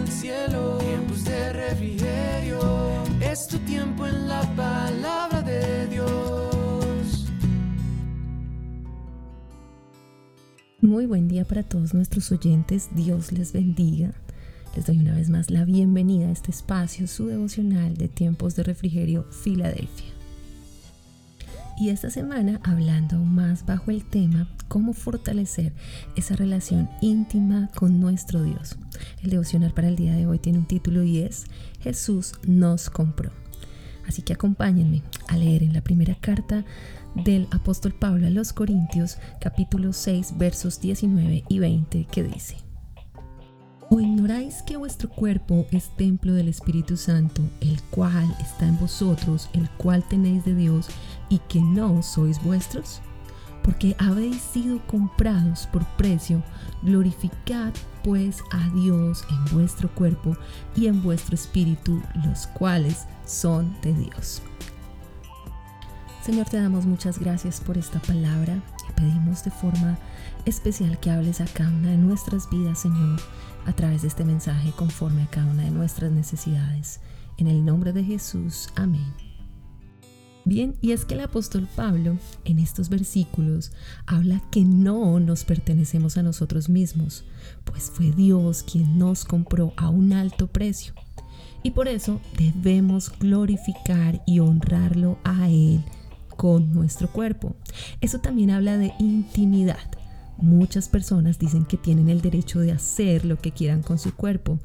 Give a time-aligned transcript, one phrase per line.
[0.00, 3.04] el cielo, tiempos de refrigerio.
[3.20, 7.26] Es tu tiempo en la palabra de Dios.
[10.80, 12.88] Muy buen día para todos nuestros oyentes.
[12.94, 14.12] Dios les bendiga.
[14.74, 18.62] Les doy una vez más la bienvenida a este espacio, su devocional de tiempos de
[18.62, 20.19] refrigerio Filadelfia.
[21.80, 25.72] Y esta semana hablando más bajo el tema cómo fortalecer
[26.14, 28.76] esa relación íntima con nuestro Dios.
[29.22, 31.46] El devocional para el día de hoy tiene un título y es
[31.80, 33.30] Jesús nos compró.
[34.06, 36.66] Así que acompáñenme a leer en la primera carta
[37.14, 42.69] del apóstol Pablo a los Corintios capítulo 6 versos 19 y 20 que dice.
[43.92, 49.50] ¿O ignoráis que vuestro cuerpo es templo del Espíritu Santo, el cual está en vosotros,
[49.52, 50.86] el cual tenéis de Dios,
[51.28, 53.00] y que no sois vuestros?
[53.64, 56.40] Porque habéis sido comprados por precio,
[56.84, 57.72] glorificad
[58.04, 60.36] pues a Dios en vuestro cuerpo
[60.76, 64.40] y en vuestro espíritu, los cuales son de Dios.
[66.22, 69.98] Señor, te damos muchas gracias por esta palabra y pedimos de forma
[70.44, 73.20] especial que hables a cada una de nuestras vidas, Señor
[73.66, 77.00] a través de este mensaje conforme a cada una de nuestras necesidades.
[77.36, 79.14] En el nombre de Jesús, amén.
[80.44, 83.72] Bien, y es que el apóstol Pablo en estos versículos
[84.06, 87.24] habla que no nos pertenecemos a nosotros mismos,
[87.64, 90.94] pues fue Dios quien nos compró a un alto precio.
[91.62, 95.84] Y por eso debemos glorificar y honrarlo a Él
[96.40, 97.54] con nuestro cuerpo.
[98.00, 99.76] Eso también habla de intimidad
[100.40, 104.58] Muchas personas dicen que tienen el derecho de hacer lo que quieran con su cuerpo,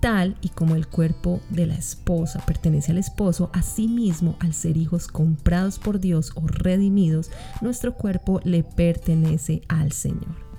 [0.00, 5.08] tal y como el cuerpo de la esposa pertenece al esposo, asimismo al ser hijos
[5.08, 7.30] comprados por Dios o redimidos,
[7.62, 10.51] nuestro cuerpo le pertenece al Señor.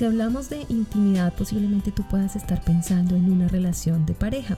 [0.00, 4.56] Si hablamos de intimidad, posiblemente tú puedas estar pensando en una relación de pareja.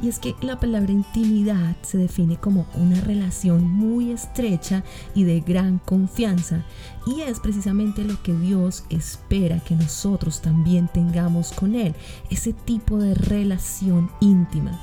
[0.00, 5.40] Y es que la palabra intimidad se define como una relación muy estrecha y de
[5.40, 6.64] gran confianza.
[7.08, 11.96] Y es precisamente lo que Dios espera que nosotros también tengamos con Él,
[12.30, 14.80] ese tipo de relación íntima.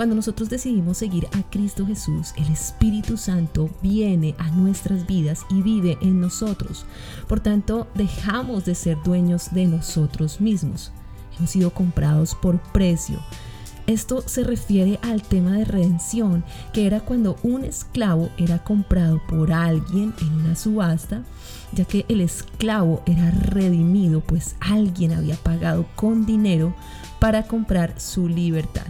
[0.00, 5.60] Cuando nosotros decidimos seguir a Cristo Jesús, el Espíritu Santo viene a nuestras vidas y
[5.60, 6.86] vive en nosotros.
[7.28, 10.90] Por tanto, dejamos de ser dueños de nosotros mismos.
[11.36, 13.20] Hemos sido comprados por precio.
[13.86, 19.52] Esto se refiere al tema de redención, que era cuando un esclavo era comprado por
[19.52, 21.24] alguien en una subasta,
[21.72, 26.74] ya que el esclavo era redimido, pues alguien había pagado con dinero
[27.18, 28.86] para comprar su libertad.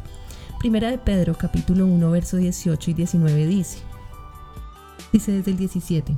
[0.60, 3.78] Primera de Pedro capítulo 1 verso 18 y 19 dice,
[5.10, 6.15] dice desde el 17,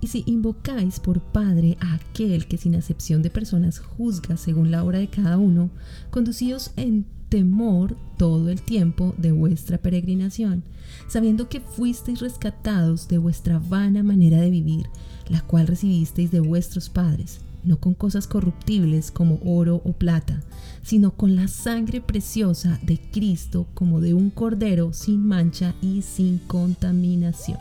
[0.00, 4.84] y si invocáis por Padre a aquel que sin acepción de personas juzga según la
[4.84, 5.70] obra de cada uno,
[6.10, 10.62] conducíos en temor todo el tiempo de vuestra peregrinación,
[11.08, 14.86] sabiendo que fuisteis rescatados de vuestra vana manera de vivir,
[15.28, 20.42] la cual recibisteis de vuestros padres no con cosas corruptibles como oro o plata,
[20.82, 26.38] sino con la sangre preciosa de Cristo como de un cordero sin mancha y sin
[26.38, 27.58] contaminación.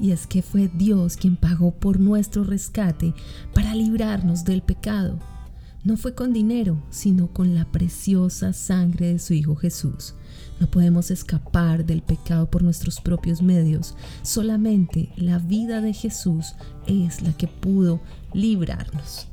[0.00, 3.14] Y es que fue Dios quien pagó por nuestro rescate
[3.52, 5.20] para librarnos del pecado.
[5.84, 10.14] No fue con dinero, sino con la preciosa sangre de su Hijo Jesús
[10.60, 13.94] no podemos escapar del pecado por nuestros propios medios.
[14.22, 16.54] Solamente la vida de Jesús
[16.86, 18.00] es la que pudo
[18.32, 19.28] librarnos.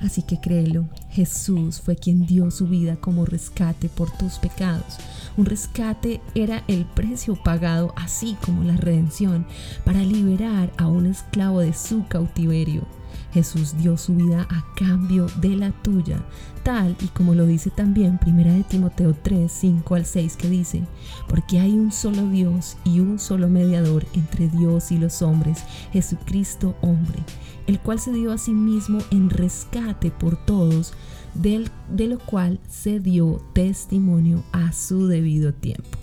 [0.00, 4.96] Así que créelo, Jesús fue quien dio su vida como rescate por tus pecados.
[5.36, 9.46] Un rescate era el precio pagado, así como la redención,
[9.84, 12.99] para liberar a un esclavo de su cautiverio.
[13.32, 16.20] Jesús dio su vida a cambio de la tuya,
[16.62, 20.82] tal y como lo dice también Primera de Timoteo 3, 5 al 6 que dice,
[21.28, 26.76] porque hay un solo Dios y un solo mediador entre Dios y los hombres, Jesucristo
[26.80, 27.18] hombre,
[27.66, 30.92] el cual se dio a sí mismo en rescate por todos,
[31.34, 35.98] del, de lo cual se dio testimonio a su debido tiempo.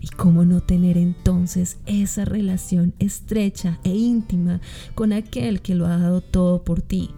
[0.00, 4.60] ¿Y cómo no tener entonces esa relación estrecha e íntima
[4.94, 7.10] con aquel que lo ha dado todo por ti?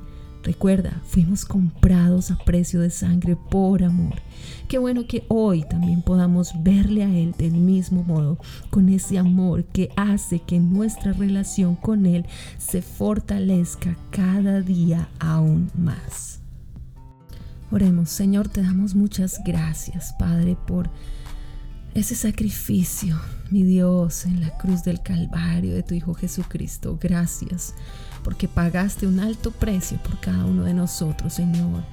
[0.47, 4.15] Recuerda, fuimos comprados a precio de sangre por amor.
[4.69, 8.39] Qué bueno que hoy también podamos verle a Él del mismo modo,
[8.71, 12.27] con ese amor que hace que nuestra relación con Él
[12.59, 16.39] se fortalezca cada día aún más.
[17.73, 20.91] Oremos, Señor, te damos muchas gracias, Padre, por
[21.97, 23.19] ese sacrificio,
[23.51, 26.99] mi Dios, en la cruz del Calvario de tu Hijo Jesucristo.
[27.01, 27.75] Gracias
[28.23, 31.85] porque pagaste un alto precio por cada uno de nosotros, Señor.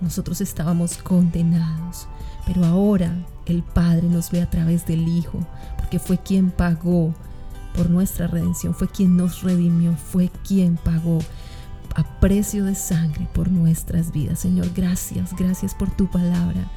[0.00, 2.08] nosotros estábamos condenados,
[2.44, 3.14] pero ahora
[3.46, 7.14] el Padre nos ve a través del Hijo, porque fue quien pagó
[7.76, 11.20] por nuestra redención, fue quien nos redimió, fue quien pagó
[11.94, 14.40] a precio de sangre por nuestras vidas.
[14.40, 16.68] Señor, gracias, gracias por tu palabra.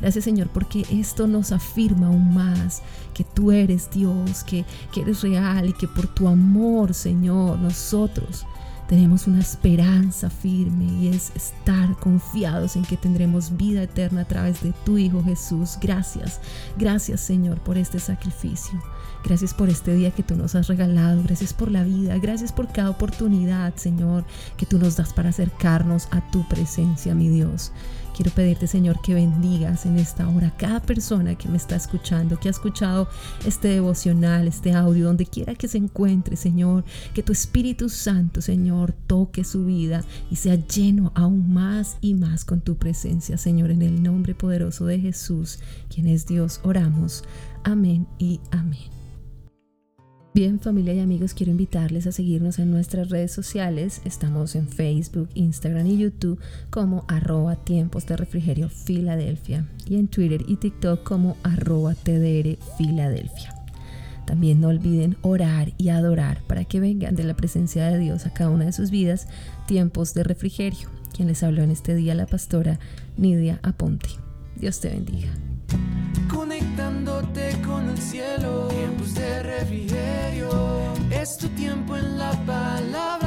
[0.00, 2.82] Gracias Señor porque esto nos afirma aún más
[3.14, 4.64] que tú eres Dios, que,
[4.96, 8.46] eres real y que por tu amor Señor nosotros
[8.88, 14.62] tenemos una esperanza firme y es estar confiados en que tendremos vida eterna a través
[14.62, 15.78] de tu Hijo Jesús.
[15.80, 16.40] Gracias,
[16.76, 18.80] gracias Señor por este sacrificio.
[19.24, 21.22] Gracias por este día que tú nos has regalado.
[21.22, 22.18] Gracias por la vida.
[22.18, 24.24] Gracias por cada oportunidad, Señor,
[24.56, 27.72] que tú nos das para acercarnos a tu presencia, mi Dios.
[28.20, 32.48] Quiero pedirte, Señor, que bendigas en esta hora cada persona que me está escuchando, que
[32.48, 33.08] ha escuchado
[33.46, 36.84] este devocional, este audio, donde quiera que se encuentre, Señor,
[37.14, 42.44] que tu Espíritu Santo, Señor, toque su vida y sea lleno aún más y más
[42.44, 45.58] con tu presencia, Señor, en el nombre poderoso de Jesús,
[45.88, 47.24] quien es Dios, oramos.
[47.64, 48.99] Amén y amén.
[50.32, 54.00] Bien, familia y amigos, quiero invitarles a seguirnos en nuestras redes sociales.
[54.04, 56.38] Estamos en Facebook, Instagram y YouTube
[56.70, 63.56] como arroba tiempos de refrigerio Filadelfia y en Twitter y TikTok como arroba TDR Filadelfia.
[64.24, 68.32] También no olviden orar y adorar para que vengan de la presencia de Dios a
[68.32, 69.26] cada una de sus vidas
[69.66, 70.90] tiempos de refrigerio.
[71.12, 72.78] Quien les habló en este día, la pastora
[73.16, 74.10] Nidia Aponte.
[74.54, 75.32] Dios te bendiga
[76.32, 78.68] conectándote con el cielo.
[78.68, 79.99] Tiempos de refrigerio,
[81.38, 83.19] tu tiempo en la palabra